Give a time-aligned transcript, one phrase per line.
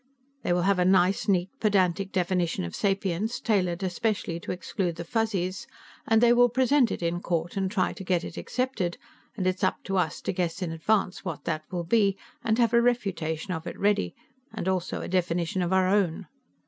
[0.41, 5.03] "They will have a nice, neat, pedantic definition of sapience, tailored especially to exclude the
[5.03, 5.67] Fuzzies,
[6.07, 8.97] and they will present it in court and try to get it accepted,
[9.37, 12.73] and it's up to us to guess in advance what that will be, and have
[12.73, 14.15] a refutation of it ready,
[14.51, 16.25] and also a definition of our own."